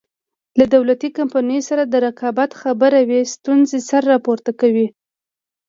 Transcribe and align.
له 0.59 0.65
دولتي 0.75 1.09
کمپنیو 1.17 1.67
سره 1.69 1.83
د 1.85 1.93
رقابت 2.07 2.51
خبره 2.61 2.99
وي 3.09 3.21
ستونزې 3.35 3.79
سر 3.89 4.01
راپورته 4.13 4.51
کوي. 4.61 4.87